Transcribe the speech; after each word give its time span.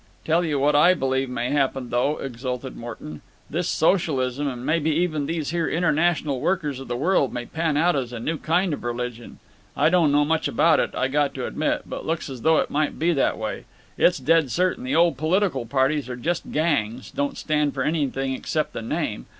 "Tell 0.25 0.43
you 0.43 0.57
what 0.57 0.73
I 0.75 0.95
believe 0.95 1.29
may 1.29 1.51
happen, 1.51 1.91
though," 1.91 2.17
exulted 2.17 2.75
Morton. 2.75 3.21
"This 3.51 3.69
socialism, 3.69 4.47
and 4.47 4.65
maybe 4.65 4.89
even 4.89 5.27
these 5.27 5.51
here 5.51 5.69
International 5.69 6.41
Workers 6.41 6.79
of 6.79 6.87
the 6.87 6.97
World, 6.97 7.31
may 7.31 7.45
pan 7.45 7.77
out 7.77 7.95
as 7.95 8.11
a 8.11 8.19
new 8.19 8.39
kind 8.39 8.73
of 8.73 8.83
religion. 8.83 9.37
I 9.77 9.89
don't 9.89 10.11
know 10.11 10.25
much 10.25 10.47
about 10.47 10.79
it, 10.79 10.95
I 10.95 11.07
got 11.07 11.35
to 11.35 11.45
admit. 11.45 11.83
But 11.85 12.03
looks 12.03 12.31
as 12.31 12.41
though 12.41 12.57
it 12.57 12.71
might 12.71 12.97
be 12.97 13.13
that 13.13 13.37
way. 13.37 13.65
It's 13.95 14.17
dead 14.17 14.49
certain 14.49 14.83
the 14.85 14.95
old 14.95 15.17
political 15.19 15.67
parties 15.67 16.09
are 16.09 16.15
just 16.15 16.51
gangs—don't 16.51 17.37
stand 17.37 17.75
for 17.75 17.83
anything 17.83 18.33
except 18.33 18.73
the 18.73 18.81
name. 18.81 19.27